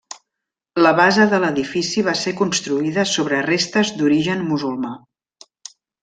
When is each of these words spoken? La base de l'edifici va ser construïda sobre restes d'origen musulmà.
La 0.83 0.91
base 0.99 1.25
de 1.33 1.39
l'edifici 1.43 2.03
va 2.07 2.15
ser 2.21 2.33
construïda 2.41 3.05
sobre 3.13 3.41
restes 3.49 3.91
d'origen 3.99 4.41
musulmà. 4.47 4.95